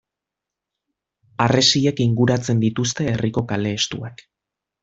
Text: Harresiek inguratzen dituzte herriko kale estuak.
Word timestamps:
Harresiek 1.45 2.03
inguratzen 2.07 2.65
dituzte 2.67 3.09
herriko 3.13 3.47
kale 3.53 3.79
estuak. 3.83 4.29